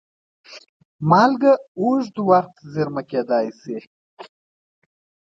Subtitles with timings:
[1.09, 3.77] مالګه اوږد وخت زېرمه کېدای شي.